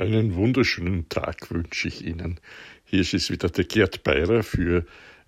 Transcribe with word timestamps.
Einen 0.00 0.36
wunderschönen 0.36 1.10
Tag 1.10 1.50
wünsche 1.50 1.88
ich 1.88 2.02
Ihnen. 2.02 2.40
Hier 2.84 3.00
ist 3.00 3.30
wieder 3.30 3.50
der 3.50 3.64
Gerd 3.64 4.02
Beirer 4.02 4.42
für 4.42 4.86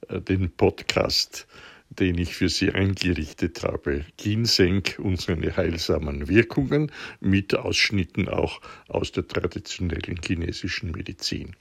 äh, 0.08 0.22
den 0.22 0.50
Podcast, 0.50 1.46
den 1.90 2.16
ich 2.16 2.34
für 2.34 2.48
Sie 2.48 2.72
eingerichtet 2.72 3.62
habe. 3.62 4.06
Ginseng 4.16 4.84
und 4.96 5.20
seine 5.20 5.54
heilsamen 5.54 6.28
Wirkungen 6.28 6.90
mit 7.20 7.54
Ausschnitten 7.54 8.26
auch 8.26 8.62
aus 8.88 9.12
der 9.12 9.28
traditionellen 9.28 10.18
chinesischen 10.24 10.92
Medizin. 10.92 11.54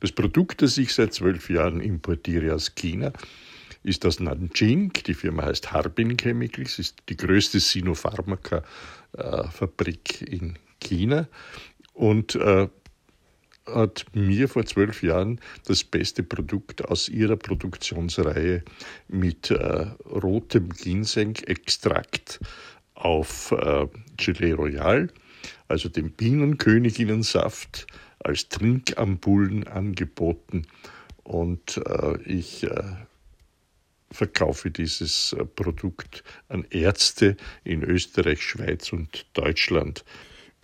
Das 0.00 0.12
Produkt, 0.12 0.60
das 0.60 0.76
ich 0.76 0.92
seit 0.92 1.14
zwölf 1.14 1.48
Jahren 1.48 1.80
importiere 1.80 2.54
aus 2.54 2.74
China, 2.74 3.14
ist 3.84 4.04
aus 4.04 4.20
Nanjing. 4.20 4.92
Die 5.06 5.14
Firma 5.14 5.44
heißt 5.44 5.72
Harbin 5.72 6.18
Chemicals, 6.18 6.78
ist 6.78 6.96
die 7.08 7.16
größte 7.16 7.58
Sinopharmaka-Fabrik 7.58 10.30
in 10.30 10.58
China 10.78 11.26
und 11.94 12.34
äh, 12.34 12.68
hat 13.66 14.04
mir 14.12 14.48
vor 14.48 14.66
zwölf 14.66 15.02
Jahren 15.02 15.40
das 15.66 15.84
beste 15.84 16.22
Produkt 16.22 16.84
aus 16.84 17.08
ihrer 17.08 17.36
Produktionsreihe 17.36 18.62
mit 19.08 19.50
äh, 19.50 19.86
rotem 20.04 20.68
Ginseng-Extrakt 20.68 22.40
auf 22.94 23.52
äh, 23.52 23.86
Gelee 24.16 24.52
Royal, 24.52 25.08
also 25.68 25.88
dem 25.88 26.10
Bienenköniginnensaft, 26.10 27.86
als 28.18 28.48
Trinkampullen 28.48 29.66
angeboten. 29.66 30.66
Und 31.22 31.80
äh, 31.86 32.20
ich 32.22 32.64
äh, 32.64 32.82
verkaufe 34.10 34.70
dieses 34.70 35.32
äh, 35.32 35.44
Produkt 35.44 36.22
an 36.48 36.66
Ärzte 36.70 37.36
in 37.64 37.82
Österreich, 37.82 38.42
Schweiz 38.42 38.92
und 38.92 39.26
Deutschland. 39.34 40.04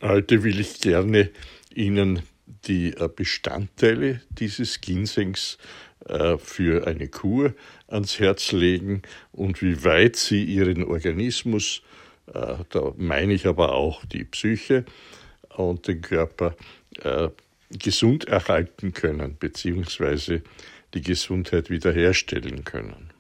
Heute 0.02 0.44
will 0.44 0.58
ich 0.58 0.80
gerne 0.80 1.28
Ihnen 1.74 2.22
die 2.66 2.94
äh, 2.94 3.06
Bestandteile 3.14 4.22
dieses 4.30 4.80
Ginsengs 4.80 5.58
äh, 6.06 6.38
für 6.38 6.86
eine 6.86 7.08
Kur 7.08 7.54
ans 7.86 8.18
Herz 8.18 8.52
legen 8.52 9.02
und 9.30 9.60
wie 9.60 9.84
weit 9.84 10.16
sie 10.16 10.42
ihren 10.42 10.84
Organismus, 10.84 11.82
da 12.32 12.94
meine 12.96 13.34
ich 13.34 13.48
aber 13.48 13.74
auch 13.74 14.04
die 14.04 14.22
Psyche 14.22 14.84
und 15.48 15.88
den 15.88 16.00
Körper, 16.00 16.54
gesund 17.70 18.28
erhalten 18.28 18.92
können, 18.92 19.36
beziehungsweise 19.36 20.42
die 20.94 21.00
Gesundheit 21.00 21.70
wiederherstellen 21.70 22.62
können. 22.62 23.10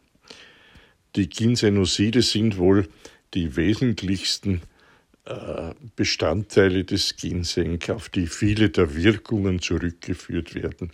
Die 1.16 1.28
Ginsenoside 1.28 2.22
sind 2.22 2.56
wohl 2.56 2.88
die 3.34 3.56
wesentlichsten 3.56 4.62
äh, 4.62 4.69
Bestandteile 5.96 6.84
des 6.84 7.16
Ginseng, 7.16 7.80
auf 7.90 8.08
die 8.08 8.26
viele 8.26 8.70
der 8.70 8.94
Wirkungen 8.94 9.60
zurückgeführt 9.60 10.54
werden. 10.54 10.90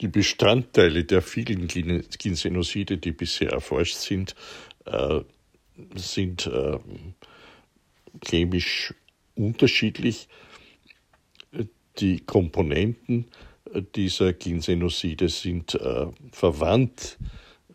Die 0.00 0.08
Bestandteile 0.08 1.04
der 1.04 1.22
vielen 1.22 1.68
Ginsenoside, 1.68 2.98
die 2.98 3.12
bisher 3.12 3.52
erforscht 3.52 3.96
sind, 3.96 4.34
äh, 4.84 5.20
sind 5.94 6.46
äh, 6.46 6.78
chemisch 8.24 8.94
unterschiedlich. 9.34 10.28
Die 11.98 12.20
Komponenten 12.20 13.26
dieser 13.94 14.32
Ginsenoside 14.32 15.28
sind 15.28 15.78
verwandt 16.32 17.18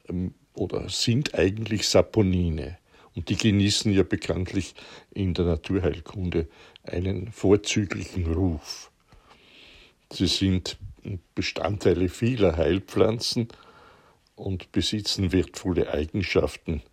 ähm, 0.09 0.33
oder 0.53 0.89
sind 0.89 1.35
eigentlich 1.35 1.87
Saponine. 1.87 2.77
Und 3.17 3.29
die 3.29 3.35
genießen 3.35 3.91
ja 3.91 4.03
bekanntlich 4.03 4.75
in 5.11 5.33
der 5.33 5.45
Naturheilkunde 5.45 6.47
einen 6.83 7.31
vorzüglichen 7.31 8.31
Ruf. 8.31 8.91
Sie 10.13 10.27
sind 10.27 10.77
Bestandteile 11.33 12.09
vieler 12.09 12.57
Heilpflanzen 12.57 13.47
und 14.35 14.71
besitzen 14.71 15.31
wertvolle 15.31 15.91
Eigenschaften, 15.91 16.83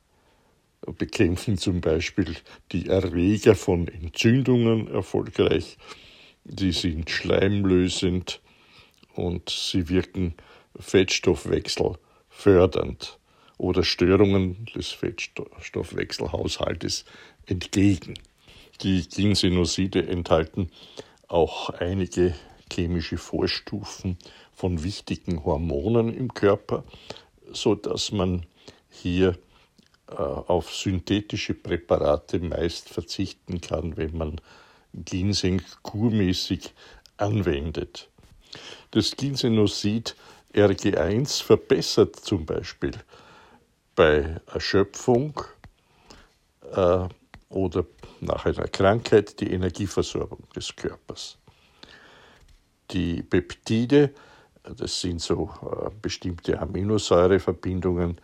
bekämpfen 0.96 1.58
zum 1.58 1.82
Beispiel 1.82 2.34
die 2.72 2.86
Erreger 2.86 3.54
von 3.54 3.86
Entzündungen 3.86 4.88
erfolgreich, 4.88 5.76
sie 6.46 6.72
sind 6.72 7.10
schleimlösend 7.10 8.40
und 9.12 9.50
sie 9.50 9.90
wirken 9.90 10.32
Fettstoffwechsel 10.74 11.98
fördernd 12.30 13.18
oder 13.58 13.84
Störungen 13.84 14.66
des 14.74 14.90
Fettstoffwechselhaushaltes 14.90 17.04
entgegen. 17.46 18.14
Die 18.82 19.08
Ginsenoside 19.08 20.06
enthalten 20.06 20.70
auch 21.28 21.70
einige 21.70 22.34
chemische 22.72 23.18
Vorstufen 23.18 24.18
von 24.52 24.82
wichtigen 24.82 25.44
Hormonen 25.44 26.12
im 26.12 26.34
Körper, 26.34 26.84
so 27.52 27.74
dass 27.74 28.10
man 28.10 28.46
hier 28.90 29.38
äh, 30.08 30.14
auf 30.14 30.74
synthetische 30.74 31.54
Präparate 31.54 32.40
meist 32.40 32.88
verzichten 32.88 33.60
kann, 33.60 33.96
wenn 33.96 34.16
man 34.16 34.40
Ginseng 34.92 35.62
kurmäßig 35.82 36.72
anwendet. 37.16 38.08
Das 38.90 39.16
Ginsenosid 39.16 40.16
RG1 40.54 41.42
verbessert 41.42 42.16
zum 42.16 42.46
Beispiel 42.46 42.92
bei 43.94 44.40
Erschöpfung 44.52 45.40
äh, 46.72 47.08
oder 47.48 47.86
nach 48.20 48.46
einer 48.46 48.68
Krankheit 48.68 49.40
die 49.40 49.52
Energieversorgung 49.52 50.48
des 50.54 50.74
Körpers. 50.74 51.38
Die 52.90 53.22
Peptide, 53.22 54.12
das 54.62 55.00
sind 55.00 55.20
so 55.20 55.50
äh, 55.62 55.90
bestimmte 56.02 56.58
Aminosäureverbindungen, 56.60 58.20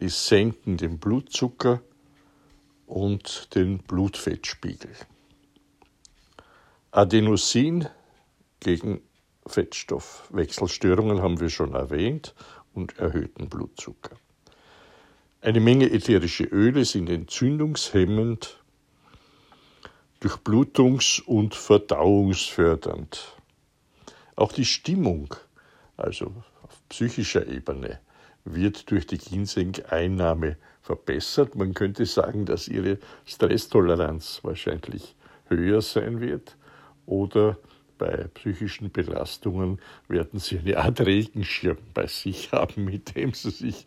die 0.00 0.08
senken 0.08 0.76
den 0.76 0.98
Blutzucker 0.98 1.80
und 2.86 3.54
den 3.54 3.78
Blutfettspiegel. 3.78 4.90
Adenosin 6.90 7.86
gegen 8.58 9.00
Fettstoffwechselstörungen 9.46 11.22
haben 11.22 11.40
wir 11.40 11.50
schon 11.50 11.74
erwähnt 11.74 12.34
und 12.74 12.98
erhöhten 12.98 13.48
Blutzucker. 13.48 14.16
Eine 15.42 15.60
Menge 15.60 15.90
ätherische 15.90 16.44
Öle 16.44 16.84
sind 16.84 17.08
entzündungshemmend, 17.08 18.62
durchblutungs- 20.20 21.22
und 21.22 21.54
verdauungsfördernd. 21.54 23.36
Auch 24.36 24.52
die 24.52 24.66
Stimmung, 24.66 25.34
also 25.96 26.34
auf 26.62 26.86
psychischer 26.90 27.46
Ebene, 27.46 28.00
wird 28.44 28.90
durch 28.90 29.06
die 29.06 29.16
Ginseng-Einnahme 29.16 30.58
verbessert. 30.82 31.54
Man 31.54 31.72
könnte 31.72 32.04
sagen, 32.04 32.44
dass 32.44 32.68
ihre 32.68 32.98
Stresstoleranz 33.24 34.40
wahrscheinlich 34.42 35.16
höher 35.46 35.80
sein 35.80 36.20
wird 36.20 36.58
oder 37.06 37.56
bei 38.00 38.28
psychischen 38.32 38.90
Belastungen 38.90 39.78
werden 40.08 40.40
sie 40.40 40.58
eine 40.58 40.78
Art 40.78 41.02
Regenschirm 41.02 41.76
bei 41.92 42.06
sich 42.06 42.50
haben, 42.50 42.86
mit 42.86 43.14
dem 43.14 43.34
sie 43.34 43.50
sich 43.50 43.84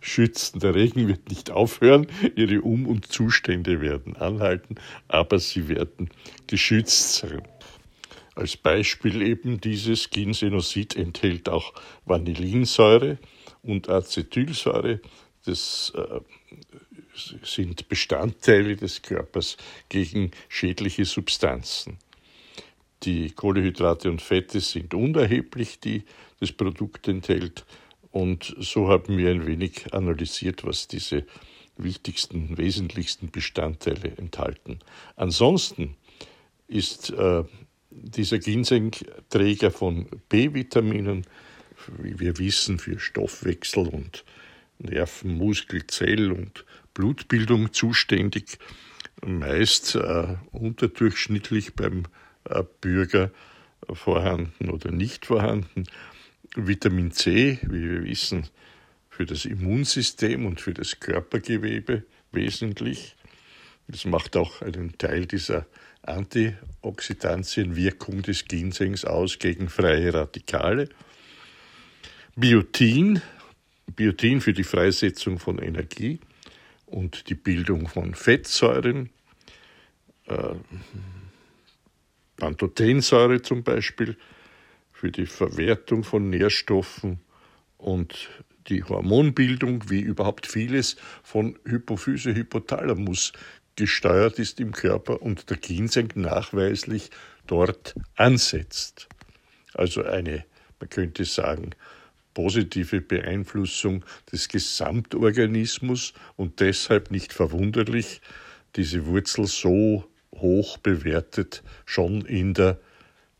schützen. 0.00 0.60
Der 0.60 0.76
Regen 0.76 1.08
wird 1.08 1.28
nicht 1.28 1.50
aufhören, 1.50 2.06
ihre 2.36 2.62
Um- 2.62 2.86
und 2.86 3.08
Zustände 3.12 3.80
werden 3.80 4.16
anhalten, 4.16 4.76
aber 5.08 5.40
sie 5.40 5.66
werden 5.66 6.10
geschützt 6.46 7.16
sein. 7.16 7.42
Als 8.36 8.56
Beispiel 8.56 9.20
eben 9.20 9.60
dieses 9.60 10.10
Ginsenosid 10.10 10.94
enthält 10.94 11.48
auch 11.48 11.74
Vanillinsäure 12.04 13.18
und 13.62 13.88
Acetylsäure. 13.88 15.00
Das 15.44 15.92
äh, 15.96 16.20
sind 17.42 17.88
Bestandteile 17.88 18.76
des 18.76 19.02
Körpers 19.02 19.56
gegen 19.88 20.30
schädliche 20.48 21.04
Substanzen. 21.04 21.98
Die 23.06 23.30
Kohlehydrate 23.30 24.10
und 24.10 24.20
Fette 24.20 24.58
sind 24.60 24.92
unerheblich, 24.92 25.78
die 25.78 26.02
das 26.40 26.50
Produkt 26.50 27.06
enthält. 27.06 27.64
Und 28.10 28.56
so 28.58 28.88
haben 28.88 29.16
wir 29.16 29.30
ein 29.30 29.46
wenig 29.46 29.94
analysiert, 29.94 30.64
was 30.64 30.88
diese 30.88 31.24
wichtigsten, 31.76 32.58
wesentlichsten 32.58 33.30
Bestandteile 33.30 34.16
enthalten. 34.16 34.80
Ansonsten 35.14 35.94
ist 36.66 37.10
äh, 37.10 37.44
dieser 37.90 38.40
Ginseng 38.40 38.90
Träger 39.30 39.70
von 39.70 40.08
B-Vitaminen, 40.28 41.26
wie 41.98 42.18
wir 42.18 42.38
wissen, 42.38 42.80
für 42.80 42.98
Stoffwechsel 42.98 43.86
und 43.86 44.24
Nerven, 44.78 45.36
Muskel, 45.36 45.86
Zell 45.86 46.32
und 46.32 46.64
Blutbildung 46.92 47.72
zuständig, 47.72 48.58
meist 49.24 49.94
äh, 49.94 50.36
unterdurchschnittlich 50.50 51.74
beim 51.76 52.04
Bürger 52.80 53.30
vorhanden 53.92 54.70
oder 54.70 54.90
nicht 54.90 55.26
vorhanden. 55.26 55.84
Vitamin 56.54 57.12
C, 57.12 57.58
wie 57.62 57.90
wir 57.90 58.04
wissen, 58.04 58.46
für 59.10 59.26
das 59.26 59.44
Immunsystem 59.44 60.46
und 60.46 60.60
für 60.60 60.74
das 60.74 61.00
Körpergewebe 61.00 62.04
wesentlich. 62.32 63.16
Das 63.88 64.04
macht 64.04 64.36
auch 64.36 64.62
einen 64.62 64.98
Teil 64.98 65.26
dieser 65.26 65.66
Antioxidantienwirkung 66.02 68.22
des 68.22 68.46
Ginsengs 68.46 69.04
aus 69.04 69.38
gegen 69.38 69.68
freie 69.68 70.12
Radikale. 70.14 70.88
Biotin, 72.36 73.20
Biotin 73.94 74.40
für 74.40 74.52
die 74.52 74.64
Freisetzung 74.64 75.38
von 75.38 75.58
Energie 75.58 76.18
und 76.86 77.28
die 77.28 77.34
Bildung 77.34 77.88
von 77.88 78.14
Fettsäuren, 78.14 79.10
äh, 80.26 80.54
Pantothensäure 82.36 83.42
zum 83.42 83.62
Beispiel 83.62 84.16
für 84.92 85.10
die 85.10 85.26
Verwertung 85.26 86.04
von 86.04 86.30
Nährstoffen 86.30 87.20
und 87.78 88.28
die 88.68 88.82
Hormonbildung, 88.82 89.88
wie 89.90 90.00
überhaupt 90.00 90.46
vieles 90.46 90.96
von 91.22 91.58
Hypophyse, 91.64 92.34
Hypothalamus 92.34 93.32
gesteuert 93.76 94.38
ist 94.38 94.58
im 94.58 94.72
Körper 94.72 95.22
und 95.22 95.50
der 95.50 95.58
Ginseng 95.58 96.08
nachweislich 96.14 97.10
dort 97.46 97.94
ansetzt. 98.16 99.08
Also 99.74 100.02
eine, 100.02 100.44
man 100.80 100.88
könnte 100.88 101.24
sagen, 101.24 101.70
positive 102.32 103.00
Beeinflussung 103.00 104.04
des 104.32 104.48
Gesamtorganismus 104.48 106.14
und 106.36 106.60
deshalb 106.60 107.10
nicht 107.10 107.32
verwunderlich 107.32 108.20
diese 108.76 109.06
Wurzel 109.06 109.46
so 109.46 110.04
hoch 110.40 110.78
bewertet 110.78 111.62
schon 111.84 112.22
in 112.22 112.54
der 112.54 112.78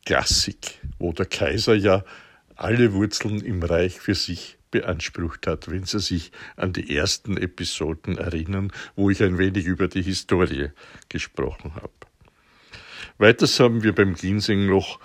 Klassik, 0.05 0.81
wo 0.99 1.13
der 1.13 1.27
Kaiser 1.27 1.75
ja 1.75 2.05
alle 2.55 2.93
Wurzeln 2.93 3.41
im 3.41 3.63
Reich 3.63 4.01
für 4.01 4.15
sich 4.15 4.57
beansprucht 4.71 5.47
hat, 5.47 5.71
wenn 5.71 5.85
Sie 5.85 6.01
sich 6.01 6.33
an 6.57 6.73
die 6.73 6.97
ersten 6.97 7.37
Episoden 7.37 8.19
erinnern, 8.19 8.73
wo 8.95 9.11
ich 9.11 9.23
ein 9.23 9.39
wenig 9.39 9.67
über 9.67 9.89
die 9.89 10.03
Historie 10.03 10.71
gesprochen 11.09 11.75
habe. 11.75 11.93
Weiters 13.19 13.59
haben 13.61 13.83
wir 13.83 13.95
beim 13.95 14.15
Ginseng 14.15 14.67
noch 14.67 15.01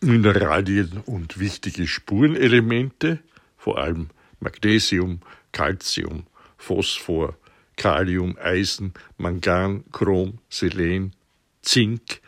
Mineralien 0.00 1.02
und 1.06 1.38
wichtige 1.38 1.86
Spurenelemente, 1.86 3.20
vor 3.56 3.78
allem 3.78 4.08
Magnesium, 4.40 5.20
Calcium, 5.52 6.26
Phosphor, 6.56 7.36
Kalium, 7.78 8.36
Eisen, 8.38 8.92
Mangan, 9.16 9.84
Chrom, 9.92 10.40
Selen, 10.50 11.14
Zink 11.62 12.20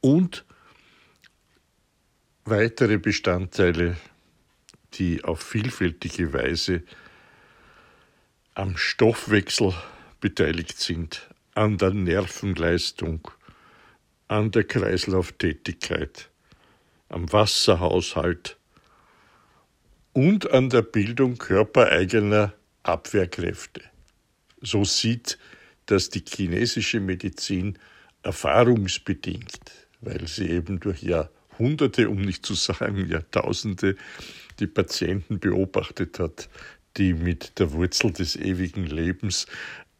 und 0.00 0.44
weitere 2.44 2.98
Bestandteile, 2.98 3.96
die 4.94 5.24
auf 5.24 5.40
vielfältige 5.40 6.32
Weise 6.32 6.82
am 8.54 8.76
Stoffwechsel 8.76 9.72
beteiligt 10.20 10.78
sind, 10.80 11.28
an 11.54 11.78
der 11.78 11.94
Nervenleistung, 11.94 13.30
an 14.26 14.50
der 14.50 14.64
Kreislauftätigkeit, 14.64 16.28
am 17.08 17.32
Wasserhaushalt 17.32 18.58
und 20.12 20.50
an 20.50 20.70
der 20.70 20.82
Bildung 20.82 21.38
körpereigener 21.38 22.52
Abwehrkräfte. 22.82 23.82
So 24.60 24.84
sieht 24.84 25.38
das 25.86 26.10
die 26.10 26.24
chinesische 26.26 27.00
Medizin 27.00 27.78
erfahrungsbedingt, 28.22 29.88
weil 30.00 30.26
sie 30.28 30.50
eben 30.50 30.80
durch 30.80 31.02
Jahrhunderte, 31.02 32.10
um 32.10 32.20
nicht 32.20 32.44
zu 32.44 32.54
sagen 32.54 33.08
Jahrtausende, 33.08 33.96
die 34.58 34.66
Patienten 34.66 35.38
beobachtet 35.38 36.18
hat, 36.18 36.48
die 36.96 37.14
mit 37.14 37.58
der 37.58 37.72
Wurzel 37.72 38.12
des 38.12 38.36
ewigen 38.36 38.84
Lebens 38.84 39.46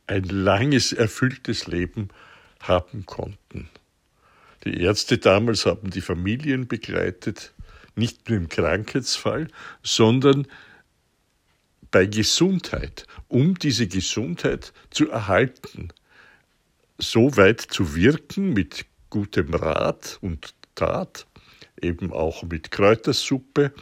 ein 0.07 0.25
langes, 0.25 0.93
erfülltes 0.93 1.67
Leben 1.67 2.09
haben 2.61 3.07
konnten. 3.07 3.69
Die 4.65 4.81
Ärzte 4.81 5.19
damals 5.19 5.67
haben 5.67 5.91
die 5.91 6.01
Familien 6.01 6.67
begleitet, 6.67 7.53
nicht 7.95 8.29
nur 8.29 8.39
im 8.39 8.49
Krankheitsfall, 8.49 9.49
sondern 9.83 10.47
bei 11.91 12.07
Gesundheit, 12.07 13.07
um 13.29 13.59
diese 13.59 13.87
Gesundheit 13.87 14.73
zu 14.91 15.11
erhalten, 15.11 15.89
so 16.99 17.37
weit 17.37 17.61
zu 17.61 17.95
wirken 17.95 18.53
mit 18.53 18.87
gutem 19.11 19.55
Rat 19.55 20.19
und 20.21 20.55
Tat, 20.75 21.27
eben 21.81 22.13
auch 22.13 22.43
mit 22.43 22.71
Kräutersuppe, 22.71 23.73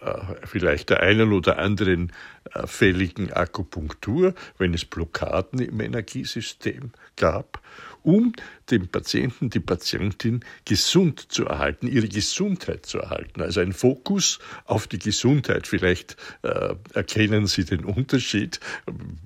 äh, 0.00 0.46
vielleicht 0.46 0.90
der 0.90 1.00
einen 1.00 1.32
oder 1.32 1.58
anderen 1.58 2.12
äh, 2.52 2.66
fälligen 2.66 3.32
Akupunktur, 3.32 4.34
wenn 4.58 4.74
es 4.74 4.84
Blockaden 4.84 5.60
im 5.60 5.80
Energiesystem 5.80 6.92
gab 7.16 7.60
um 8.06 8.32
den 8.70 8.86
Patienten, 8.86 9.50
die 9.50 9.58
Patientin 9.58 10.44
gesund 10.64 11.26
zu 11.32 11.44
erhalten, 11.46 11.88
ihre 11.88 12.06
Gesundheit 12.06 12.86
zu 12.86 13.00
erhalten. 13.00 13.42
Also 13.42 13.60
ein 13.60 13.72
Fokus 13.72 14.38
auf 14.64 14.86
die 14.86 15.00
Gesundheit. 15.00 15.66
Vielleicht 15.66 16.16
äh, 16.42 16.76
erkennen 16.94 17.48
Sie 17.48 17.64
den 17.64 17.84
Unterschied 17.84 18.60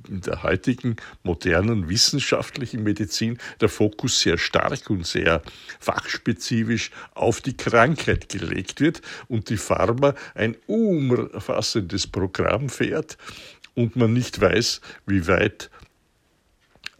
in 0.09 0.23
der 0.23 0.43
heutigen 0.43 0.97
modernen 1.23 1.91
wissenschaftlichen 1.91 2.83
Medizin. 2.83 3.37
Der 3.61 3.69
Fokus 3.69 4.21
sehr 4.21 4.39
stark 4.39 4.89
und 4.89 5.07
sehr 5.07 5.43
fachspezifisch 5.79 6.91
auf 7.15 7.43
die 7.43 7.57
Krankheit 7.59 8.31
gelegt 8.31 8.81
wird 8.81 9.03
und 9.29 9.51
die 9.51 9.59
Pharma 9.59 10.15
ein 10.35 10.57
umfassendes 10.67 12.07
Programm 12.07 12.71
fährt 12.71 13.19
und 13.75 13.97
man 13.97 14.15
nicht 14.15 14.41
weiß, 14.41 14.81
wie 15.07 15.27
weit 15.29 15.71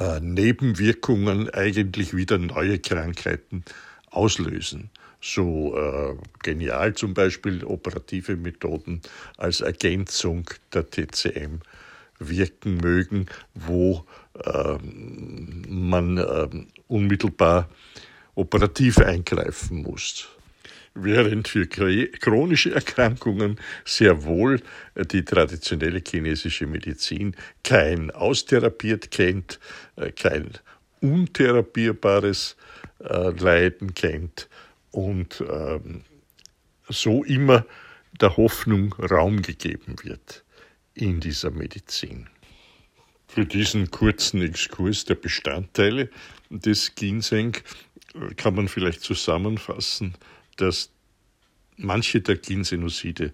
äh, 0.01 0.19
Nebenwirkungen 0.21 1.51
eigentlich 1.51 2.17
wieder 2.17 2.39
neue 2.39 2.79
Krankheiten 2.79 3.65
auslösen. 4.11 4.91
So 5.21 5.77
äh, 5.77 6.17
genial 6.43 6.95
zum 6.95 7.13
Beispiel 7.13 7.63
operative 7.65 8.37
Methoden 8.37 9.03
als 9.37 9.61
Ergänzung 9.61 10.49
der 10.73 10.89
TCM 10.89 11.61
wirken 12.19 12.79
mögen, 12.79 13.27
wo 13.55 14.07
äh, 14.43 14.79
man 15.69 16.17
äh, 16.17 16.49
unmittelbar 16.89 17.69
operativ 18.35 18.99
eingreifen 18.99 19.83
muss 19.83 20.29
während 20.95 21.49
für 21.49 21.67
chronische 21.67 22.75
Erkrankungen 22.75 23.59
sehr 23.85 24.25
wohl 24.25 24.61
äh, 24.95 25.05
die 25.07 25.25
traditionelle 25.25 26.03
chinesische 26.07 26.67
Medizin 26.67 27.37
kein 27.63 28.11
austherapiert 28.11 29.11
kennt, 29.11 29.61
äh, 29.97 30.11
kein 30.11 30.51
untherapierbares 31.01 32.57
äh, 33.01 33.31
Leiden 33.31 33.95
kennt 33.95 34.49
und 34.91 35.43
ähm, 35.49 36.03
so 36.89 37.25
immer 37.25 37.65
der 38.21 38.37
Hoffnung 38.37 38.93
Raum 38.95 39.43
gegeben 39.43 39.97
wird 40.03 40.45
in 40.95 41.21
dieser 41.21 41.51
Medizin. 41.51 42.29
Für 43.29 43.47
diesen 43.47 43.91
kurzen 43.93 44.43
Exkurs 44.43 45.05
der 45.05 45.15
Bestandteile 45.15 46.11
des 46.51 46.97
Ginseng 46.97 47.57
kann 48.37 48.57
man 48.57 48.67
vielleicht 48.67 49.03
zusammenfassen, 49.03 50.15
dass 50.57 50.91
manche 51.77 52.21
der 52.21 52.37
Ginsenoside 52.37 53.33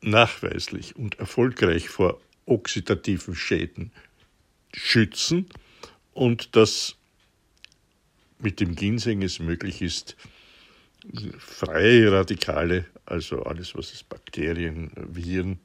nachweislich 0.00 0.96
und 0.96 1.18
erfolgreich 1.18 1.88
vor 1.88 2.20
oxidativen 2.46 3.34
Schäden 3.34 3.92
schützen 4.72 5.46
und 6.14 6.56
dass 6.56 6.96
mit 8.38 8.60
dem 8.60 8.74
Ginseng 8.74 9.22
es 9.22 9.38
möglich 9.40 9.82
ist, 9.82 10.16
freie 11.38 12.12
Radikale, 12.12 12.86
also 13.04 13.42
alles, 13.42 13.74
was 13.74 13.92
es 13.92 14.02
Bakterien, 14.02 14.90
Viren 14.94 15.58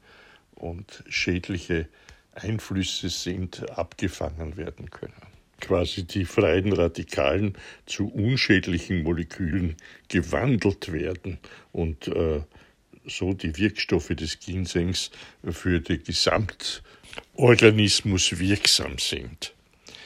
und 0.56 1.04
schädliche 1.08 1.88
Einflüsse 2.34 3.10
sind, 3.10 3.70
abgefangen 3.72 4.58
werden 4.58 4.90
können 4.90 5.33
quasi 5.64 6.06
die 6.06 6.26
freien 6.26 6.74
Radikalen 6.74 7.58
zu 7.86 8.08
unschädlichen 8.08 9.04
Molekülen 9.04 9.78
gewandelt 10.10 10.92
werden 10.92 11.38
und 11.72 12.10
äh, 12.10 12.42
so 13.06 13.32
die 13.34 13.58
Wirkstoffe 13.58 14.10
des 14.10 14.40
Ginsengs 14.40 15.12
für 15.50 15.80
den 15.80 16.04
Gesamtorganismus 16.04 18.38
wirksam 18.40 19.00
sind. 19.00 19.54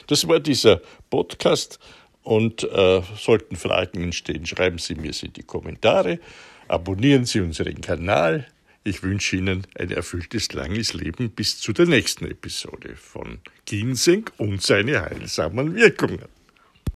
Das 0.06 0.28
war 0.28 0.38
dieser 0.40 0.80
Podcast 1.10 1.78
und 2.22 2.64
äh, 2.64 3.02
sollten 3.16 3.56
Fragen 3.56 4.04
entstehen, 4.04 4.46
schreiben 4.46 4.78
Sie 4.78 4.94
mir 4.94 5.12
sie 5.12 5.26
in 5.26 5.32
die 5.32 5.42
Kommentare, 5.42 6.20
abonnieren 6.68 7.24
Sie 7.24 7.40
unseren 7.40 7.80
Kanal 7.80 8.46
ich 8.84 9.02
wünsche 9.02 9.36
Ihnen 9.36 9.66
ein 9.74 9.90
erfülltes 9.90 10.52
langes 10.52 10.94
Leben 10.94 11.30
bis 11.30 11.58
zu 11.58 11.72
der 11.72 11.86
nächsten 11.86 12.24
Episode 12.26 12.96
von 12.96 13.40
Ginseng 13.66 14.30
und 14.38 14.62
seine 14.62 15.02
heilsamen 15.02 15.74
Wirkungen. 15.74 16.37